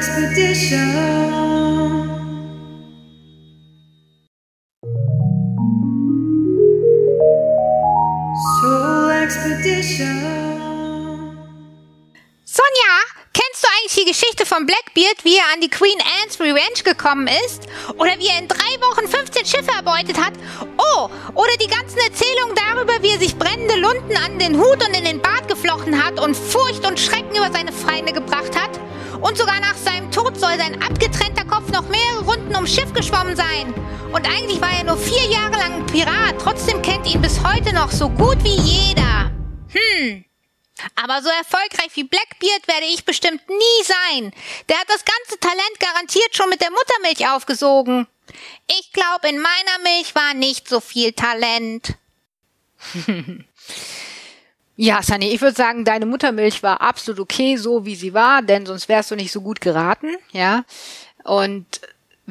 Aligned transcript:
Expedition. 0.00 1.59
Eigentlich 13.90 14.04
die 14.04 14.10
Geschichte 14.10 14.46
von 14.46 14.66
Blackbeard, 14.66 15.24
wie 15.24 15.36
er 15.36 15.52
an 15.52 15.60
die 15.60 15.68
Queen 15.68 15.98
Anne's 16.22 16.38
Revenge 16.38 16.82
gekommen 16.84 17.28
ist? 17.44 17.62
Oder 17.96 18.18
wie 18.18 18.28
er 18.28 18.38
in 18.38 18.48
drei 18.48 18.80
Wochen 18.80 19.08
15 19.08 19.46
Schiffe 19.46 19.72
erbeutet 19.76 20.18
hat? 20.18 20.32
Oh, 20.76 21.08
oder 21.34 21.56
die 21.60 21.66
ganzen 21.66 21.98
Erzählungen 21.98 22.54
darüber, 22.54 23.02
wie 23.02 23.10
er 23.10 23.18
sich 23.18 23.36
brennende 23.36 23.76
Lunden 23.76 24.16
an 24.16 24.38
den 24.38 24.58
Hut 24.58 24.86
und 24.86 24.96
in 24.96 25.04
den 25.04 25.20
Bart 25.20 25.48
geflochten 25.48 26.02
hat 26.02 26.20
und 26.20 26.36
Furcht 26.36 26.86
und 26.86 27.00
Schrecken 27.00 27.34
über 27.34 27.50
seine 27.52 27.72
Feinde 27.72 28.12
gebracht 28.12 28.54
hat? 28.58 28.70
Und 29.20 29.36
sogar 29.36 29.60
nach 29.60 29.76
seinem 29.76 30.10
Tod 30.10 30.38
soll 30.38 30.56
sein 30.56 30.80
abgetrennter 30.82 31.44
Kopf 31.44 31.68
noch 31.70 31.88
mehrere 31.88 32.24
Runden 32.24 32.54
ums 32.54 32.74
Schiff 32.74 32.92
geschwommen 32.92 33.36
sein. 33.36 33.74
Und 34.12 34.26
eigentlich 34.26 34.60
war 34.60 34.72
er 34.72 34.84
nur 34.84 34.96
vier 34.96 35.28
Jahre 35.30 35.56
lang 35.58 35.72
ein 35.74 35.86
Pirat, 35.86 36.36
trotzdem 36.42 36.80
kennt 36.82 37.12
ihn 37.12 37.20
bis 37.20 37.40
heute 37.44 37.74
noch 37.74 37.90
so 37.90 38.08
gut 38.08 38.42
wie 38.44 38.56
jeder. 38.56 39.30
Hm. 39.68 40.29
Aber 40.96 41.22
so 41.22 41.28
erfolgreich 41.28 41.90
wie 41.94 42.04
Blackbeard 42.04 42.68
werde 42.68 42.86
ich 42.86 43.04
bestimmt 43.04 43.42
nie 43.48 43.84
sein. 43.84 44.32
Der 44.68 44.78
hat 44.78 44.88
das 44.88 45.04
ganze 45.04 45.40
Talent 45.40 45.80
garantiert 45.80 46.36
schon 46.36 46.48
mit 46.48 46.60
der 46.60 46.70
Muttermilch 46.70 47.28
aufgesogen. 47.28 48.06
Ich 48.68 48.92
glaube, 48.92 49.28
in 49.28 49.40
meiner 49.40 49.78
Milch 49.82 50.14
war 50.14 50.34
nicht 50.34 50.68
so 50.68 50.80
viel 50.80 51.12
Talent. 51.12 51.94
Ja, 54.82 55.02
Sunny, 55.02 55.28
ich 55.28 55.42
würde 55.42 55.54
sagen, 55.54 55.84
deine 55.84 56.06
Muttermilch 56.06 56.62
war 56.62 56.80
absolut 56.80 57.20
okay, 57.20 57.56
so 57.56 57.84
wie 57.84 57.94
sie 57.94 58.14
war, 58.14 58.40
denn 58.40 58.64
sonst 58.64 58.88
wärst 58.88 59.10
du 59.10 59.14
nicht 59.14 59.30
so 59.30 59.42
gut 59.42 59.60
geraten, 59.60 60.16
ja. 60.32 60.64
Und 61.22 61.66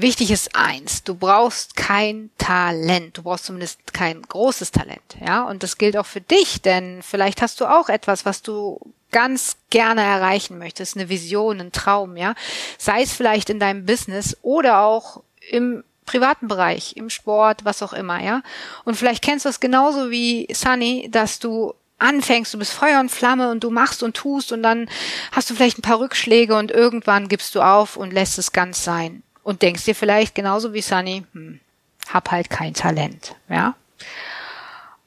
wichtig 0.01 0.31
ist 0.31 0.55
eins, 0.55 1.03
du 1.03 1.15
brauchst 1.15 1.75
kein 1.75 2.29
Talent, 2.37 3.17
du 3.17 3.23
brauchst 3.23 3.45
zumindest 3.45 3.93
kein 3.93 4.21
großes 4.21 4.71
Talent, 4.71 5.17
ja. 5.25 5.43
Und 5.43 5.63
das 5.63 5.77
gilt 5.77 5.97
auch 5.97 6.05
für 6.05 6.21
dich, 6.21 6.61
denn 6.61 7.01
vielleicht 7.01 7.41
hast 7.41 7.61
du 7.61 7.65
auch 7.65 7.89
etwas, 7.89 8.25
was 8.25 8.41
du 8.41 8.79
ganz 9.11 9.57
gerne 9.69 10.01
erreichen 10.01 10.57
möchtest, 10.57 10.95
eine 10.95 11.09
Vision, 11.09 11.59
ein 11.59 11.71
Traum, 11.71 12.17
ja. 12.17 12.35
Sei 12.77 13.01
es 13.01 13.13
vielleicht 13.13 13.49
in 13.49 13.59
deinem 13.59 13.85
Business 13.85 14.37
oder 14.41 14.81
auch 14.81 15.23
im 15.49 15.83
privaten 16.05 16.47
Bereich, 16.47 16.95
im 16.97 17.09
Sport, 17.09 17.65
was 17.65 17.83
auch 17.83 17.93
immer, 17.93 18.21
ja. 18.21 18.41
Und 18.85 18.95
vielleicht 18.95 19.23
kennst 19.23 19.45
du 19.45 19.49
es 19.49 19.59
genauso 19.59 20.11
wie 20.11 20.47
Sunny, 20.53 21.07
dass 21.11 21.39
du 21.39 21.73
anfängst, 21.99 22.53
du 22.53 22.57
bist 22.57 22.71
Feuer 22.71 22.99
und 22.99 23.09
Flamme 23.09 23.51
und 23.51 23.63
du 23.63 23.69
machst 23.69 24.03
und 24.03 24.15
tust 24.15 24.51
und 24.51 24.63
dann 24.63 24.89
hast 25.31 25.49
du 25.49 25.55
vielleicht 25.55 25.77
ein 25.77 25.83
paar 25.83 25.99
Rückschläge 25.99 26.55
und 26.55 26.71
irgendwann 26.71 27.27
gibst 27.27 27.55
du 27.55 27.61
auf 27.61 27.97
und 27.97 28.13
lässt 28.13 28.37
es 28.37 28.53
ganz 28.53 28.83
sein 28.83 29.23
und 29.49 29.63
denkst 29.63 29.85
dir 29.85 29.95
vielleicht 29.95 30.35
genauso 30.35 30.73
wie 30.73 30.81
Sunny, 30.81 31.25
hm, 31.33 31.59
hab 32.07 32.29
halt 32.29 32.51
kein 32.51 32.75
Talent, 32.75 33.35
ja. 33.49 33.73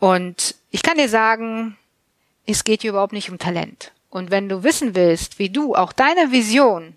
Und 0.00 0.56
ich 0.72 0.82
kann 0.82 0.96
dir 0.96 1.08
sagen, 1.08 1.78
es 2.44 2.64
geht 2.64 2.82
hier 2.82 2.90
überhaupt 2.90 3.12
nicht 3.12 3.30
um 3.30 3.38
Talent. 3.38 3.92
Und 4.10 4.32
wenn 4.32 4.48
du 4.48 4.64
wissen 4.64 4.96
willst, 4.96 5.38
wie 5.38 5.48
du 5.48 5.76
auch 5.76 5.92
deine 5.92 6.32
Vision 6.32 6.96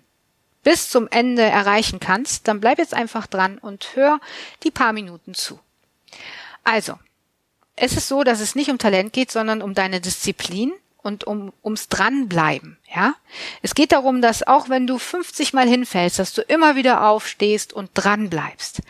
bis 0.64 0.88
zum 0.88 1.06
Ende 1.06 1.42
erreichen 1.42 2.00
kannst, 2.00 2.48
dann 2.48 2.60
bleib 2.60 2.78
jetzt 2.78 2.94
einfach 2.94 3.28
dran 3.28 3.58
und 3.58 3.94
hör 3.94 4.18
die 4.64 4.72
paar 4.72 4.92
Minuten 4.92 5.32
zu. 5.32 5.60
Also, 6.64 6.98
es 7.76 7.92
ist 7.92 8.08
so, 8.08 8.24
dass 8.24 8.40
es 8.40 8.56
nicht 8.56 8.70
um 8.70 8.78
Talent 8.78 9.12
geht, 9.12 9.30
sondern 9.30 9.62
um 9.62 9.72
deine 9.72 10.00
Disziplin 10.00 10.72
und 11.06 11.24
um, 11.24 11.52
ums 11.64 11.88
Dranbleiben, 11.88 12.76
ja. 12.94 13.14
Es 13.62 13.74
geht 13.74 13.92
darum, 13.92 14.20
dass 14.20 14.46
auch 14.46 14.68
wenn 14.68 14.86
du 14.86 14.98
50 14.98 15.52
Mal 15.52 15.68
hinfällst, 15.68 16.18
dass 16.18 16.34
du 16.34 16.42
immer 16.42 16.76
wieder 16.76 17.08
aufstehst 17.08 17.72
und 17.72 17.90
dranbleibst. 17.94 18.82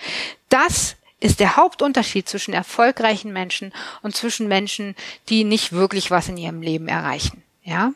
Das 0.48 0.96
ist 1.20 1.40
der 1.40 1.56
Hauptunterschied 1.56 2.28
zwischen 2.28 2.54
erfolgreichen 2.54 3.32
Menschen 3.32 3.72
und 4.02 4.16
zwischen 4.16 4.48
Menschen, 4.48 4.96
die 5.28 5.44
nicht 5.44 5.72
wirklich 5.72 6.10
was 6.10 6.28
in 6.28 6.36
ihrem 6.36 6.62
Leben 6.62 6.88
erreichen, 6.88 7.42
ja. 7.62 7.92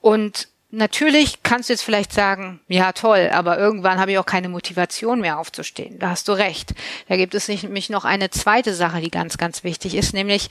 Und 0.00 0.48
Natürlich 0.74 1.42
kannst 1.42 1.68
du 1.68 1.74
jetzt 1.74 1.82
vielleicht 1.82 2.14
sagen, 2.14 2.58
ja 2.66 2.92
toll, 2.92 3.28
aber 3.30 3.58
irgendwann 3.58 4.00
habe 4.00 4.12
ich 4.12 4.18
auch 4.18 4.24
keine 4.24 4.48
Motivation 4.48 5.20
mehr 5.20 5.38
aufzustehen. 5.38 5.98
Da 5.98 6.08
hast 6.08 6.28
du 6.28 6.32
recht. 6.32 6.72
Da 7.08 7.16
gibt 7.18 7.34
es 7.34 7.46
nämlich 7.46 7.90
noch 7.90 8.06
eine 8.06 8.30
zweite 8.30 8.72
Sache, 8.72 9.02
die 9.02 9.10
ganz, 9.10 9.36
ganz 9.36 9.64
wichtig 9.64 9.94
ist, 9.94 10.14
nämlich 10.14 10.48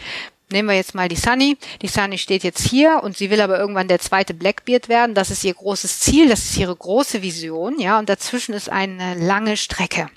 nehmen 0.51 0.69
wir 0.69 0.75
jetzt 0.75 0.95
mal 0.95 1.07
die 1.07 1.15
Sunny. 1.15 1.57
Die 1.81 1.87
Sunny 1.87 2.17
steht 2.17 2.43
jetzt 2.43 2.67
hier 2.67 3.01
und 3.03 3.17
sie 3.17 3.29
will 3.29 3.41
aber 3.41 3.57
irgendwann 3.57 3.87
der 3.87 3.99
zweite 3.99 4.33
Blackbeard 4.33 4.89
werden. 4.89 5.15
Das 5.15 5.31
ist 5.31 5.43
ihr 5.43 5.53
großes 5.53 5.99
Ziel, 5.99 6.29
das 6.29 6.45
ist 6.45 6.57
ihre 6.57 6.75
große 6.75 7.21
Vision, 7.21 7.79
ja, 7.79 7.99
und 7.99 8.09
dazwischen 8.09 8.53
ist 8.53 8.69
eine 8.69 9.15
lange 9.15 9.57
Strecke. 9.57 10.09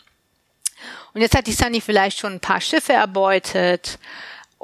Und 1.14 1.20
jetzt 1.20 1.36
hat 1.36 1.46
die 1.46 1.52
Sunny 1.52 1.80
vielleicht 1.80 2.18
schon 2.18 2.34
ein 2.34 2.40
paar 2.40 2.60
Schiffe 2.60 2.92
erbeutet, 2.92 3.98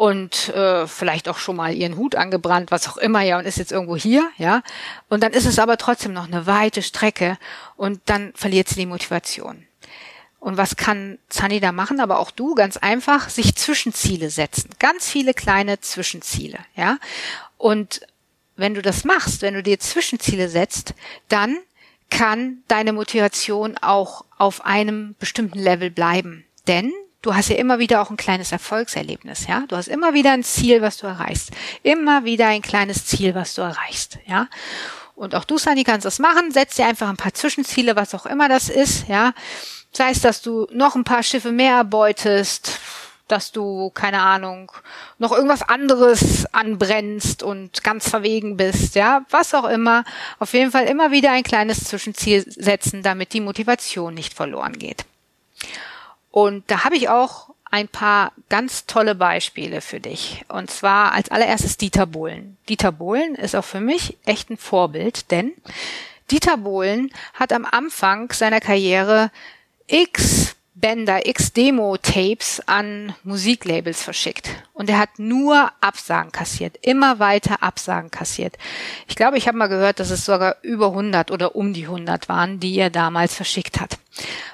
und 0.01 0.49
äh, 0.55 0.87
vielleicht 0.87 1.29
auch 1.29 1.37
schon 1.37 1.57
mal 1.57 1.75
ihren 1.75 1.99
Hut 1.99 2.15
angebrannt, 2.15 2.71
was 2.71 2.89
auch 2.89 2.97
immer, 2.97 3.21
ja, 3.21 3.39
und 3.39 3.45
ist 3.45 3.59
jetzt 3.59 3.71
irgendwo 3.71 3.97
hier, 3.97 4.31
ja. 4.39 4.63
Und 5.11 5.23
dann 5.23 5.35
ist 5.35 5.45
es 5.45 5.59
aber 5.59 5.77
trotzdem 5.77 6.15
noch 6.15 6.27
eine 6.27 6.47
weite 6.47 6.81
Strecke 6.81 7.37
und 7.77 8.01
dann 8.07 8.33
verliert 8.35 8.67
sie 8.67 8.77
die 8.77 8.87
Motivation. 8.87 9.67
Und 10.41 10.57
was 10.57 10.77
kann 10.77 11.19
Sunny 11.29 11.61
da 11.61 11.71
machen? 11.71 12.01
Aber 12.01 12.19
auch 12.19 12.31
du, 12.31 12.55
ganz 12.55 12.79
einfach, 12.79 13.29
sich 13.29 13.55
Zwischenziele 13.55 14.31
setzen. 14.31 14.71
Ganz 14.79 15.09
viele 15.09 15.35
kleine 15.35 15.81
Zwischenziele, 15.81 16.59
ja. 16.75 16.99
Und 17.59 18.01
wenn 18.57 18.75
du 18.75 18.83
das 18.83 19.05
machst, 19.05 19.43
wenn 19.43 19.55
du 19.55 19.63
dir 19.63 19.79
Zwischenziele 19.79 20.49
setzt, 20.49 20.95
dann 21.29 21.59
kann 22.09 22.63
deine 22.69 22.93
Motivation 22.93 23.77
auch 23.81 24.25
auf 24.39 24.65
einem 24.65 25.15
bestimmten 25.19 25.59
Level 25.59 25.91
bleiben. 25.91 26.45
Denn 26.67 26.93
du 27.23 27.35
hast 27.35 27.51
ja 27.51 27.57
immer 27.57 27.79
wieder 27.79 28.01
auch 28.01 28.11
ein 28.11 28.17
kleines 28.17 28.51
Erfolgserlebnis, 28.51 29.47
ja. 29.47 29.65
Du 29.69 29.77
hast 29.77 29.89
immer 29.89 30.15
wieder 30.15 30.33
ein 30.33 30.43
Ziel, 30.43 30.81
was 30.81 30.97
du 30.97 31.07
erreichst. 31.07 31.51
Immer 31.83 32.25
wieder 32.25 32.49
ein 32.49 32.63
kleines 32.63 33.05
Ziel, 33.07 33.35
was 33.35 33.55
du 33.55 33.63
erreichst, 33.63 34.19
ja. 34.27 34.49
Und 35.15 35.35
auch 35.35 35.45
du, 35.45 35.59
Sani, 35.59 35.85
kannst 35.85 36.07
das 36.07 36.19
machen. 36.19 36.51
Setz 36.51 36.77
dir 36.77 36.87
einfach 36.87 37.11
ein 37.11 37.19
paar 37.19 37.35
Zwischenziele, 37.35 37.95
was 37.95 38.15
auch 38.15 38.25
immer 38.25 38.49
das 38.49 38.71
ist, 38.71 39.07
ja. 39.07 39.35
Sei 39.93 40.11
es, 40.11 40.21
dass 40.21 40.43
du 40.43 40.67
noch 40.73 40.95
ein 40.95 41.05
paar 41.05 41.23
Schiffe 41.23 41.53
mehr 41.53 41.77
erbeutest, 41.77 42.79
dass 43.31 43.53
du, 43.53 43.91
keine 43.91 44.23
Ahnung, 44.23 44.73
noch 45.19 45.33
irgendwas 45.33 45.63
anderes 45.63 46.47
anbrennst 46.53 47.43
und 47.43 47.85
ganz 47.85 48.09
verwegen 48.09 48.57
bist, 48.57 48.95
ja, 48.95 49.25
was 49.31 49.55
auch 49.55 49.69
immer. 49.69 50.05
Auf 50.39 50.53
jeden 50.53 50.71
Fall 50.71 50.87
immer 50.87 51.11
wieder 51.11 51.31
ein 51.31 51.45
kleines 51.45 51.85
Zwischenziel 51.85 52.45
setzen, 52.47 53.03
damit 53.03 53.33
die 53.33 53.41
Motivation 53.41 54.15
nicht 54.15 54.35
verloren 54.35 54.79
geht. 54.79 55.05
Und 56.31 56.71
da 56.71 56.85
habe 56.85 56.97
ich 56.97 57.09
auch 57.09 57.51
ein 57.71 57.89
paar 57.89 58.33
ganz 58.49 58.87
tolle 58.87 59.15
Beispiele 59.15 59.81
für 59.81 60.01
dich. 60.01 60.45
Und 60.49 60.71
zwar 60.71 61.13
als 61.13 61.31
allererstes 61.31 61.77
Dieter 61.77 62.07
Bohlen. 62.07 62.57
Dieter 62.69 62.93
Bohlen 62.93 63.37
ist 63.37 63.55
auch 63.55 63.65
für 63.65 63.81
mich 63.81 64.17
echt 64.25 64.51
ein 64.51 64.57
Vorbild, 64.57 65.31
denn 65.31 65.53
Dieter 66.31 66.57
Bohlen 66.57 67.13
hat 67.35 67.53
am 67.53 67.65
Anfang 67.65 68.33
seiner 68.33 68.61
Karriere 68.61 69.31
x 69.91 70.57
Bänder, 70.75 71.27
x 71.27 71.53
Demo-Tapes 71.53 72.63
an 72.67 73.15
Musiklabels 73.23 74.03
verschickt. 74.03 74.49
Und 74.73 74.89
er 74.89 74.99
hat 74.99 75.19
nur 75.19 75.71
Absagen 75.81 76.33
kassiert, 76.33 76.79
immer 76.81 77.19
weiter 77.19 77.63
Absagen 77.63 78.11
kassiert. 78.11 78.57
Ich 79.09 79.17
glaube, 79.17 79.37
ich 79.37 79.47
habe 79.47 79.59
mal 79.59 79.67
gehört, 79.67 80.01
dass 80.01 80.11
es 80.11 80.25
sogar 80.25 80.57
über 80.63 80.87
100 80.87 81.31
oder 81.31 81.55
um 81.55 81.75
die 81.75 81.85
100 81.85 82.29
waren, 82.29 82.61
die 82.61 82.79
er 82.79 82.89
damals 82.89 83.35
verschickt 83.35 83.81
hat. 83.81 83.99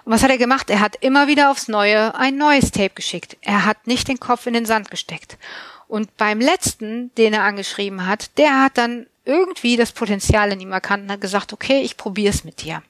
Und 0.04 0.12
was 0.12 0.22
hat 0.22 0.30
er 0.30 0.38
gemacht? 0.38 0.68
Er 0.70 0.80
hat 0.80 0.96
immer 0.96 1.28
wieder 1.28 1.50
aufs 1.50 1.68
Neue 1.68 2.14
ein 2.16 2.36
neues 2.36 2.72
Tape 2.72 2.94
geschickt. 2.94 3.36
Er 3.42 3.64
hat 3.64 3.86
nicht 3.86 4.08
den 4.08 4.18
Kopf 4.18 4.46
in 4.46 4.54
den 4.54 4.66
Sand 4.66 4.90
gesteckt. 4.90 5.38
Und 5.86 6.16
beim 6.16 6.40
letzten, 6.40 7.14
den 7.14 7.34
er 7.34 7.44
angeschrieben 7.44 8.06
hat, 8.06 8.36
der 8.38 8.62
hat 8.62 8.78
dann 8.78 9.06
irgendwie 9.24 9.76
das 9.76 9.92
Potenzial 9.92 10.50
in 10.50 10.60
ihm 10.60 10.72
erkannt 10.72 11.04
und 11.04 11.12
hat 11.12 11.20
gesagt, 11.20 11.52
okay, 11.52 11.82
ich 11.82 11.96
probiere 11.96 12.32
es 12.32 12.42
mit 12.42 12.62
dir. 12.62 12.82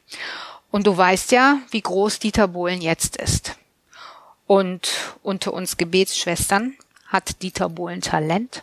Und 0.76 0.86
du 0.86 0.94
weißt 0.94 1.32
ja, 1.32 1.60
wie 1.70 1.80
groß 1.80 2.18
Dieter 2.18 2.48
Bohlen 2.48 2.82
jetzt 2.82 3.16
ist. 3.16 3.56
Und 4.46 4.90
unter 5.22 5.54
uns 5.54 5.78
Gebetsschwestern 5.78 6.76
hat 7.06 7.40
Dieter 7.40 7.70
Bohlen 7.70 8.02
Talent? 8.02 8.62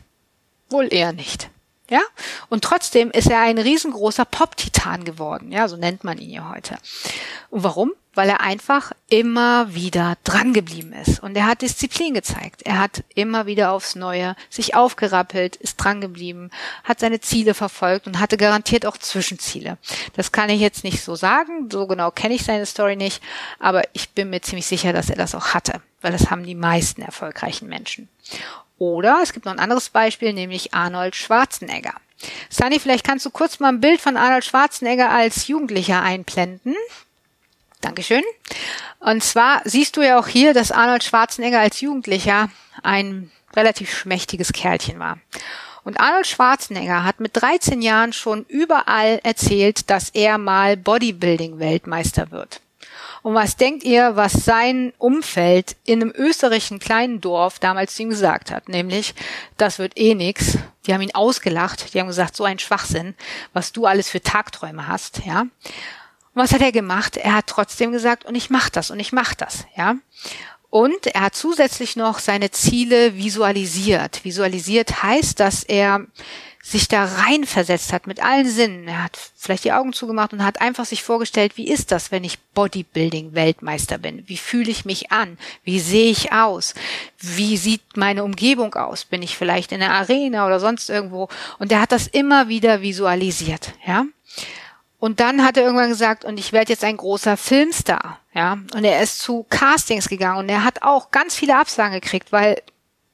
Wohl 0.69 0.93
eher 0.93 1.11
nicht. 1.11 1.49
Ja? 1.93 2.01
Und 2.49 2.63
trotzdem 2.63 3.11
ist 3.11 3.29
er 3.29 3.41
ein 3.41 3.59
riesengroßer 3.59 4.25
Pop-Titan 4.25 5.03
geworden. 5.03 5.51
Ja, 5.51 5.67
so 5.67 5.77
nennt 5.77 6.03
man 6.03 6.17
ihn 6.17 6.31
ja 6.31 6.51
heute. 6.51 6.75
Und 7.51 7.63
warum? 7.63 7.91
Weil 8.15 8.29
er 8.29 8.41
einfach 8.41 8.93
immer 9.09 9.75
wieder 9.75 10.17
dran 10.23 10.53
geblieben 10.53 10.91
ist. 10.93 11.21
Und 11.21 11.35
er 11.35 11.45
hat 11.45 11.61
Disziplin 11.61 12.15
gezeigt. 12.15 12.63
Er 12.63 12.79
hat 12.79 13.03
immer 13.13 13.45
wieder 13.45 13.71
aufs 13.71 13.93
Neue 13.93 14.35
sich 14.49 14.73
aufgerappelt, 14.73 15.55
ist 15.57 15.77
dran 15.77 16.01
geblieben, 16.01 16.49
hat 16.83 16.99
seine 16.99 17.19
Ziele 17.19 17.53
verfolgt 17.53 18.07
und 18.07 18.19
hatte 18.19 18.37
garantiert 18.37 18.87
auch 18.87 18.97
Zwischenziele. 18.97 19.77
Das 20.15 20.31
kann 20.31 20.49
ich 20.49 20.61
jetzt 20.61 20.83
nicht 20.83 21.03
so 21.03 21.13
sagen. 21.13 21.69
So 21.71 21.85
genau 21.85 22.09
kenne 22.09 22.33
ich 22.33 22.43
seine 22.43 22.65
Story 22.65 22.95
nicht. 22.95 23.21
Aber 23.59 23.83
ich 23.93 24.09
bin 24.09 24.31
mir 24.31 24.41
ziemlich 24.41 24.65
sicher, 24.65 24.93
dass 24.93 25.11
er 25.11 25.15
das 25.15 25.35
auch 25.35 25.53
hatte. 25.53 25.79
Weil 26.01 26.11
das 26.11 26.31
haben 26.31 26.43
die 26.43 26.55
meisten 26.55 27.03
erfolgreichen 27.03 27.69
Menschen. 27.69 28.09
Oder 28.83 29.21
es 29.23 29.31
gibt 29.31 29.45
noch 29.45 29.53
ein 29.53 29.59
anderes 29.59 29.89
Beispiel, 29.89 30.33
nämlich 30.33 30.73
Arnold 30.73 31.15
Schwarzenegger. 31.15 31.93
Sunny, 32.49 32.79
vielleicht 32.79 33.05
kannst 33.05 33.25
du 33.25 33.29
kurz 33.29 33.61
mal 33.61 33.69
ein 33.69 33.79
Bild 33.79 34.01
von 34.01 34.17
Arnold 34.17 34.43
Schwarzenegger 34.43 35.09
als 35.09 35.47
Jugendlicher 35.47 36.01
einblenden. 36.01 36.75
Dankeschön. 37.79 38.23
Und 38.99 39.23
zwar 39.23 39.61
siehst 39.63 39.95
du 39.95 40.01
ja 40.01 40.19
auch 40.19 40.27
hier, 40.27 40.53
dass 40.53 40.73
Arnold 40.73 41.05
Schwarzenegger 41.05 41.61
als 41.61 41.79
Jugendlicher 41.79 42.49
ein 42.81 43.31
relativ 43.55 43.89
schmächtiges 43.97 44.51
Kerlchen 44.51 44.99
war. 44.99 45.17
Und 45.85 46.01
Arnold 46.01 46.27
Schwarzenegger 46.27 47.05
hat 47.05 47.21
mit 47.21 47.37
13 47.37 47.81
Jahren 47.81 48.11
schon 48.11 48.45
überall 48.49 49.21
erzählt, 49.23 49.89
dass 49.89 50.09
er 50.09 50.37
mal 50.37 50.75
Bodybuilding-Weltmeister 50.75 52.31
wird. 52.31 52.59
Und 53.23 53.35
was 53.35 53.55
denkt 53.55 53.85
ihr, 53.85 54.17
was 54.17 54.33
sein 54.33 54.91
Umfeld 54.97 55.77
in 55.85 56.01
einem 56.01 56.13
österreichischen 56.15 56.79
kleinen 56.79 57.21
Dorf 57.21 57.57
damals 57.57 57.95
zu 57.95 58.03
ihm 58.03 58.09
gesagt 58.09 58.51
hat? 58.51 58.67
Nämlich, 58.67 59.15
das 59.57 59.79
wird 59.79 59.97
eh 59.97 60.13
nix. 60.13 60.57
Die 60.85 60.93
haben 60.93 61.01
ihn 61.01 61.15
ausgelacht. 61.15 61.93
Die 61.93 61.99
haben 62.01 62.07
gesagt, 62.07 62.35
so 62.35 62.43
ein 62.43 62.59
Schwachsinn, 62.59 63.15
was 63.53 63.71
du 63.71 63.85
alles 63.85 64.09
für 64.09 64.21
Tagträume 64.21 64.87
hast, 64.87 65.25
ja. 65.25 65.41
Und 65.41 66.41
was 66.41 66.51
hat 66.51 66.61
er 66.61 66.73
gemacht? 66.73 67.15
Er 67.15 67.35
hat 67.35 67.47
trotzdem 67.47 67.93
gesagt, 67.93 68.25
und 68.25 68.35
ich 68.35 68.49
mach 68.49 68.69
das, 68.69 68.91
und 68.91 68.99
ich 68.99 69.13
mach 69.13 69.33
das, 69.35 69.65
ja. 69.77 69.95
Und 70.69 71.07
er 71.07 71.21
hat 71.21 71.35
zusätzlich 71.35 71.95
noch 71.95 72.19
seine 72.19 72.51
Ziele 72.51 73.15
visualisiert. 73.15 74.25
Visualisiert 74.25 75.01
heißt, 75.01 75.39
dass 75.39 75.63
er 75.63 76.07
sich 76.65 76.87
da 76.87 77.03
reinversetzt 77.03 77.91
hat 77.91 78.07
mit 78.07 78.23
allen 78.23 78.47
Sinnen. 78.47 78.87
Er 78.87 79.03
hat 79.03 79.19
vielleicht 79.35 79.65
die 79.65 79.73
Augen 79.73 79.91
zugemacht 79.91 80.31
und 80.31 80.45
hat 80.45 80.61
einfach 80.61 80.85
sich 80.85 81.03
vorgestellt, 81.03 81.57
wie 81.57 81.67
ist 81.67 81.91
das, 81.91 82.09
wenn 82.09 82.23
ich 82.23 82.39
Bodybuilding-Weltmeister 82.55 83.97
bin? 83.97 84.23
Wie 84.27 84.37
fühle 84.37 84.71
ich 84.71 84.85
mich 84.85 85.11
an? 85.11 85.37
Wie 85.65 85.81
sehe 85.81 86.09
ich 86.09 86.31
aus? 86.31 86.73
Wie 87.19 87.57
sieht 87.57 87.97
meine 87.97 88.23
Umgebung 88.23 88.73
aus? 88.75 89.03
Bin 89.03 89.21
ich 89.21 89.37
vielleicht 89.37 89.73
in 89.73 89.81
der 89.81 89.91
Arena 89.91 90.45
oder 90.45 90.61
sonst 90.61 90.89
irgendwo? 90.89 91.27
Und 91.59 91.73
er 91.73 91.81
hat 91.81 91.91
das 91.91 92.07
immer 92.07 92.47
wieder 92.47 92.81
visualisiert, 92.81 93.73
ja. 93.85 94.05
Und 94.99 95.19
dann 95.19 95.43
hat 95.43 95.57
er 95.57 95.63
irgendwann 95.63 95.89
gesagt, 95.89 96.23
und 96.23 96.39
ich 96.39 96.53
werde 96.53 96.71
jetzt 96.71 96.85
ein 96.85 96.95
großer 96.95 97.35
Filmstar. 97.35 98.21
Ja, 98.33 98.53
und 98.73 98.85
er 98.85 99.03
ist 99.03 99.19
zu 99.19 99.45
Castings 99.49 100.07
gegangen 100.07 100.39
und 100.39 100.49
er 100.49 100.63
hat 100.63 100.81
auch 100.81 101.11
ganz 101.11 101.35
viele 101.35 101.57
Absagen 101.57 101.99
gekriegt, 101.99 102.31
weil 102.31 102.61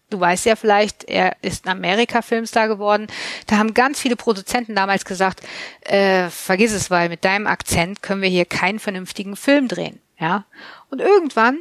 du 0.09 0.19
weißt 0.19 0.45
ja 0.45 0.56
vielleicht, 0.56 1.03
er 1.06 1.35
ist 1.41 1.65
ein 1.65 1.71
Amerika-Filmstar 1.71 2.67
geworden. 2.67 3.07
Da 3.47 3.57
haben 3.57 3.73
ganz 3.73 4.00
viele 4.00 4.15
Produzenten 4.15 4.75
damals 4.75 5.06
gesagt, 5.06 5.41
äh, 5.81 6.29
vergiss 6.29 6.73
es, 6.73 6.89
weil 6.89 7.09
mit 7.09 7.23
deinem 7.25 7.47
Akzent 7.47 8.01
können 8.01 8.21
wir 8.21 8.29
hier 8.29 8.45
keinen 8.45 8.79
vernünftigen 8.79 9.35
Film 9.35 9.67
drehen. 9.67 10.01
Ja, 10.19 10.45
und 10.89 11.00
irgendwann 11.00 11.59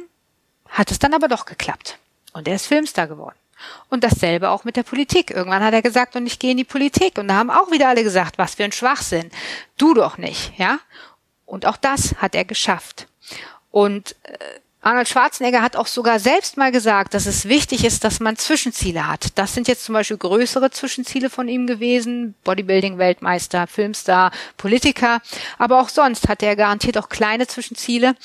hat 0.67 0.91
es 0.91 0.99
dann 0.99 1.13
aber 1.13 1.27
doch 1.27 1.45
geklappt 1.45 1.97
und 2.33 2.47
er 2.47 2.55
ist 2.55 2.67
Filmstar 2.67 3.07
geworden. 3.07 3.35
Und 3.89 4.03
dasselbe 4.03 4.49
auch 4.49 4.63
mit 4.63 4.77
der 4.77 4.83
Politik. 4.83 5.31
Irgendwann 5.31 5.63
hat 5.63 5.73
er 5.73 5.81
gesagt, 5.81 6.15
und 6.15 6.25
ich 6.25 6.39
gehe 6.39 6.51
in 6.51 6.57
die 6.57 6.63
Politik. 6.63 7.17
Und 7.17 7.27
da 7.27 7.35
haben 7.35 7.49
auch 7.49 7.71
wieder 7.71 7.89
alle 7.89 8.03
gesagt, 8.03 8.37
was 8.37 8.55
für 8.55 8.63
ein 8.63 8.71
Schwachsinn. 8.71 9.31
Du 9.77 9.93
doch 9.93 10.17
nicht, 10.17 10.53
ja? 10.57 10.79
Und 11.45 11.65
auch 11.65 11.75
das 11.75 12.15
hat 12.19 12.35
er 12.35 12.45
geschafft. 12.45 13.07
Und 13.71 14.15
äh, 14.23 14.37
Arnold 14.81 15.09
Schwarzenegger 15.09 15.61
hat 15.61 15.75
auch 15.75 15.87
sogar 15.87 16.19
selbst 16.19 16.55
mal 16.55 16.71
gesagt, 16.71 17.13
dass 17.13 17.25
es 17.25 17.49
wichtig 17.49 17.83
ist, 17.83 18.05
dass 18.05 18.21
man 18.21 18.37
Zwischenziele 18.37 19.07
hat. 19.07 19.37
Das 19.37 19.53
sind 19.53 19.67
jetzt 19.67 19.83
zum 19.83 19.91
Beispiel 19.91 20.15
größere 20.15 20.71
Zwischenziele 20.71 21.29
von 21.29 21.49
ihm 21.49 21.67
gewesen. 21.67 22.33
Bodybuilding-Weltmeister, 22.45 23.67
Filmstar, 23.67 24.31
Politiker. 24.55 25.21
Aber 25.57 25.81
auch 25.81 25.89
sonst 25.89 26.29
hat 26.29 26.43
er 26.43 26.55
garantiert 26.55 26.97
auch 26.97 27.09
kleine 27.09 27.45
Zwischenziele, 27.45 28.15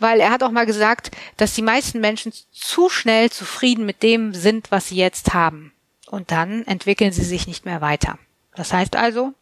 weil 0.00 0.18
er 0.18 0.30
hat 0.30 0.42
auch 0.42 0.50
mal 0.50 0.66
gesagt, 0.66 1.12
dass 1.36 1.54
die 1.54 1.62
meisten 1.62 2.00
Menschen 2.00 2.32
zu 2.50 2.88
schnell 2.88 3.30
zufrieden 3.30 3.86
mit 3.86 4.02
dem 4.02 4.34
sind, 4.34 4.72
was 4.72 4.88
sie 4.88 4.96
jetzt 4.96 5.32
haben. 5.32 5.72
Und 6.08 6.32
dann 6.32 6.66
entwickeln 6.66 7.12
sie 7.12 7.24
sich 7.24 7.46
nicht 7.46 7.64
mehr 7.64 7.80
weiter. 7.80 8.18
Das 8.56 8.72
heißt 8.72 8.96
also, 8.96 9.32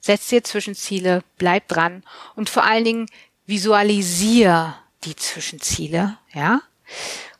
setz 0.00 0.28
dir 0.28 0.42
Zwischenziele, 0.42 1.22
bleib 1.36 1.68
dran 1.68 2.02
und 2.34 2.48
vor 2.48 2.64
allen 2.64 2.84
Dingen 2.84 3.06
visualisier 3.46 4.79
die 5.04 5.16
Zwischenziele, 5.16 6.18
ja. 6.32 6.60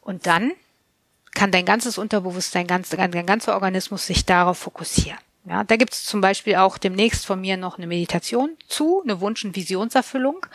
Und 0.01 0.27
dann 0.27 0.53
kann 1.33 1.53
dein 1.53 1.65
ganzes 1.65 1.99
Unterbewusstsein, 1.99 2.67
ganz, 2.67 2.91
dein 2.91 3.27
ganzer 3.27 3.55
Organismus 3.55 4.07
sich 4.07 4.25
darauf 4.25 4.59
fokussieren. 4.59 5.19
Ja, 5.47 5.65
da 5.65 5.77
gibt 5.77 5.95
es 5.95 6.05
zum 6.05 6.21
Beispiel 6.21 6.57
auch 6.57 6.77
demnächst 6.77 7.25
von 7.25 7.41
mir 7.41 7.57
noch 7.57 7.79
eine 7.79 7.87
Meditation 7.87 8.51
zu, 8.69 9.03
eine 9.03 9.21
Wunsch- 9.21 9.45
und 9.45 9.57
Visionserfüllung. 9.57 10.47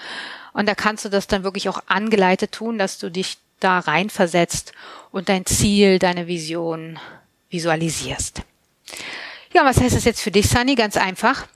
Und 0.54 0.68
da 0.68 0.76
kannst 0.76 1.06
du 1.06 1.10
das 1.10 1.28
dann 1.28 1.44
wirklich 1.44 1.70
auch 1.70 1.82
angeleitet 1.88 2.52
tun, 2.52 2.78
dass 2.78 3.00
du 3.00 3.10
dich 3.10 3.38
da 3.60 3.80
reinversetzt 3.80 4.74
und 5.12 5.30
dein 5.30 5.46
Ziel, 5.46 5.98
deine 5.98 6.28
Vision 6.28 7.00
visualisierst. 7.50 8.42
Ja, 9.54 9.66
was 9.66 9.80
heißt 9.80 9.96
das 9.96 10.04
jetzt 10.04 10.22
für 10.22 10.32
dich, 10.32 10.50
Sunny? 10.50 10.76
Ganz 10.76 10.98
einfach. 10.98 11.48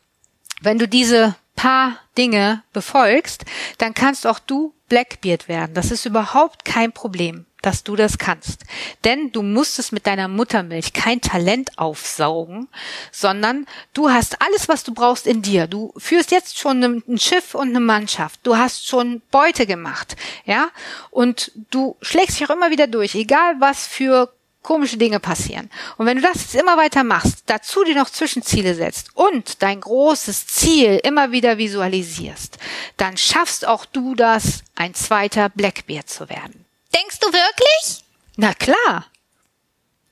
Wenn 0.61 0.79
du 0.79 0.87
diese 0.87 1.35
paar 1.59 1.97
Dinge 2.17 2.63
befolgst, 2.71 3.43
dann 3.79 3.93
kannst 3.93 4.25
auch 4.25 4.39
du 4.39 4.73
Blackbeard 4.87 5.49
werden. 5.49 5.73
Das 5.73 5.91
ist 5.91 6.05
überhaupt 6.05 6.63
kein 6.63 6.93
Problem, 6.93 7.45
dass 7.61 7.83
du 7.83 7.97
das 7.97 8.17
kannst. 8.17 8.63
Denn 9.03 9.33
du 9.33 9.41
musstest 9.41 9.91
mit 9.91 10.07
deiner 10.07 10.29
Muttermilch 10.29 10.93
kein 10.93 11.19
Talent 11.19 11.77
aufsaugen, 11.77 12.69
sondern 13.11 13.65
du 13.93 14.09
hast 14.09 14.41
alles, 14.41 14.69
was 14.69 14.85
du 14.85 14.93
brauchst 14.93 15.27
in 15.27 15.41
dir. 15.41 15.67
Du 15.67 15.91
führst 15.97 16.31
jetzt 16.31 16.57
schon 16.57 16.81
ein 16.81 17.19
Schiff 17.19 17.53
und 17.55 17.69
eine 17.69 17.81
Mannschaft. 17.81 18.39
Du 18.43 18.55
hast 18.55 18.87
schon 18.87 19.21
Beute 19.29 19.65
gemacht, 19.65 20.15
ja? 20.45 20.69
Und 21.11 21.51
du 21.71 21.97
schlägst 22.01 22.39
dich 22.39 22.49
auch 22.49 22.55
immer 22.55 22.71
wieder 22.71 22.87
durch, 22.87 23.15
egal 23.15 23.55
was 23.59 23.85
für 23.85 24.31
komische 24.61 24.97
Dinge 24.97 25.19
passieren. 25.19 25.69
Und 25.97 26.05
wenn 26.05 26.17
du 26.17 26.23
das 26.23 26.41
jetzt 26.41 26.55
immer 26.55 26.77
weiter 26.77 27.03
machst, 27.03 27.43
dazu 27.45 27.83
dir 27.83 27.95
noch 27.95 28.09
Zwischenziele 28.09 28.75
setzt 28.75 29.15
und 29.15 29.61
dein 29.61 29.81
großes 29.81 30.47
Ziel 30.47 30.99
immer 31.03 31.31
wieder 31.31 31.57
visualisierst, 31.57 32.57
dann 32.97 33.17
schaffst 33.17 33.65
auch 33.65 33.85
du 33.85 34.15
das, 34.15 34.63
ein 34.75 34.93
zweiter 34.93 35.49
Blackbeard 35.49 36.09
zu 36.09 36.29
werden. 36.29 36.65
Denkst 36.93 37.19
du 37.19 37.27
wirklich? 37.27 38.03
Na 38.35 38.53
klar. 38.53 39.05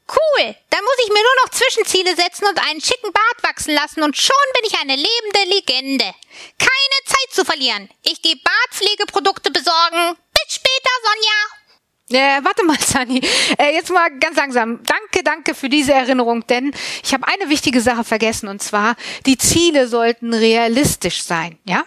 Cool, 0.09 0.55
dann 0.69 0.83
muss 0.85 1.03
ich 1.03 1.09
mir 1.09 1.21
nur 1.21 1.43
noch 1.43 1.51
Zwischenziele 1.51 2.15
setzen 2.15 2.47
und 2.47 2.59
einen 2.69 2.79
schicken 2.79 3.11
Bart 3.11 3.43
wachsen 3.43 3.73
lassen 3.73 4.03
und 4.03 4.15
schon 4.15 4.35
bin 4.53 4.63
ich 4.65 4.79
eine 4.79 4.95
lebende 4.95 5.55
Legende. 5.55 6.15
Keine 6.57 6.99
Zeit 7.05 7.33
zu 7.33 7.43
verlieren. 7.43 7.89
Ich 8.03 8.21
gehe 8.21 8.37
Bartpflegeprodukte 8.37 9.51
besorgen. 9.51 10.15
Bis 10.31 10.55
später. 10.55 10.96
Äh, 12.09 12.39
warte 12.41 12.63
mal, 12.63 12.77
Sani. 12.85 13.21
Äh, 13.57 13.73
jetzt 13.73 13.91
mal 13.91 14.09
ganz 14.19 14.37
langsam. 14.37 14.79
Danke, 14.83 15.23
danke 15.23 15.53
für 15.53 15.67
diese 15.67 15.93
Erinnerung, 15.93 16.47
denn 16.47 16.73
ich 17.03 17.13
habe 17.13 17.27
eine 17.27 17.49
wichtige 17.49 17.81
Sache 17.81 18.05
vergessen 18.05 18.47
und 18.47 18.61
zwar, 18.61 18.95
die 19.25 19.37
Ziele 19.37 19.87
sollten 19.87 20.33
realistisch 20.33 21.23
sein, 21.23 21.57
ja? 21.65 21.83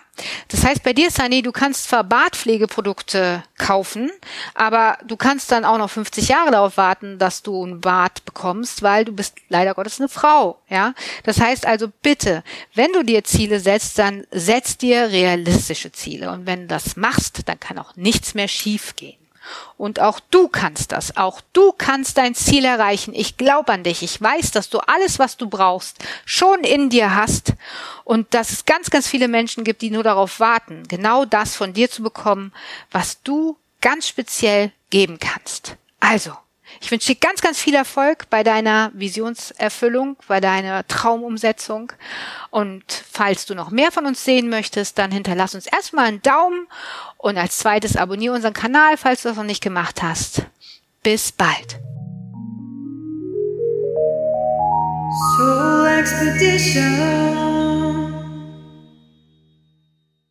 Das 0.48 0.64
heißt, 0.64 0.82
bei 0.82 0.92
dir, 0.92 1.10
Sani, 1.10 1.40
du 1.40 1.50
kannst 1.50 1.84
zwar 1.84 2.04
Bartpflegeprodukte 2.04 3.42
kaufen, 3.56 4.10
aber 4.52 4.98
du 5.06 5.16
kannst 5.16 5.50
dann 5.50 5.64
auch 5.64 5.78
noch 5.78 5.88
50 5.88 6.28
Jahre 6.28 6.50
darauf 6.50 6.76
warten, 6.76 7.18
dass 7.18 7.42
du 7.42 7.64
ein 7.64 7.80
Bart 7.80 8.26
bekommst, 8.26 8.82
weil 8.82 9.06
du 9.06 9.12
bist 9.12 9.36
leider 9.48 9.72
Gottes 9.72 9.98
eine 9.98 10.10
Frau, 10.10 10.60
ja? 10.68 10.92
Das 11.24 11.40
heißt 11.40 11.64
also 11.64 11.88
bitte, 12.02 12.44
wenn 12.74 12.92
du 12.92 13.02
dir 13.02 13.24
Ziele 13.24 13.58
setzt, 13.60 13.98
dann 13.98 14.26
setz 14.30 14.76
dir 14.76 15.08
realistische 15.10 15.92
Ziele 15.92 16.30
und 16.30 16.44
wenn 16.44 16.62
du 16.62 16.66
das 16.66 16.96
machst, 16.96 17.40
dann 17.46 17.58
kann 17.58 17.78
auch 17.78 17.96
nichts 17.96 18.34
mehr 18.34 18.48
schiefgehen. 18.48 19.19
Und 19.76 20.00
auch 20.00 20.20
du 20.20 20.48
kannst 20.48 20.92
das. 20.92 21.16
Auch 21.16 21.40
du 21.52 21.72
kannst 21.72 22.18
dein 22.18 22.34
Ziel 22.34 22.64
erreichen. 22.64 23.14
Ich 23.14 23.36
glaube 23.36 23.72
an 23.72 23.82
dich. 23.82 24.02
Ich 24.02 24.20
weiß, 24.20 24.50
dass 24.50 24.68
du 24.68 24.78
alles, 24.80 25.18
was 25.18 25.36
du 25.36 25.48
brauchst, 25.48 25.98
schon 26.24 26.60
in 26.64 26.90
dir 26.90 27.14
hast. 27.14 27.54
Und 28.04 28.34
dass 28.34 28.50
es 28.50 28.64
ganz, 28.64 28.90
ganz 28.90 29.06
viele 29.06 29.28
Menschen 29.28 29.64
gibt, 29.64 29.82
die 29.82 29.90
nur 29.90 30.02
darauf 30.02 30.40
warten, 30.40 30.82
genau 30.88 31.24
das 31.24 31.56
von 31.56 31.72
dir 31.72 31.90
zu 31.90 32.02
bekommen, 32.02 32.52
was 32.90 33.22
du 33.22 33.56
ganz 33.80 34.08
speziell 34.08 34.72
geben 34.90 35.18
kannst. 35.18 35.76
Also, 36.00 36.32
ich 36.80 36.90
wünsche 36.90 37.14
dir 37.14 37.18
ganz, 37.18 37.40
ganz 37.40 37.60
viel 37.60 37.74
Erfolg 37.74 38.28
bei 38.30 38.42
deiner 38.42 38.90
Visionserfüllung, 38.94 40.16
bei 40.28 40.40
deiner 40.40 40.86
Traumumsetzung. 40.86 41.92
Und 42.50 42.99
falls 43.20 43.44
du 43.44 43.54
noch 43.54 43.70
mehr 43.70 43.92
von 43.92 44.06
uns 44.06 44.24
sehen 44.24 44.48
möchtest, 44.48 44.96
dann 44.96 45.12
hinterlass 45.12 45.54
uns 45.54 45.66
erstmal 45.66 46.06
einen 46.06 46.22
Daumen 46.22 46.66
und 47.18 47.36
als 47.36 47.58
zweites 47.58 47.98
abonniere 47.98 48.34
unseren 48.34 48.54
Kanal, 48.54 48.96
falls 48.96 49.20
du 49.20 49.28
das 49.28 49.36
noch 49.36 49.44
nicht 49.44 49.62
gemacht 49.62 50.02
hast. 50.02 50.46
Bis 51.02 51.30
bald. 51.30 51.78
Expedition. 55.98 57.59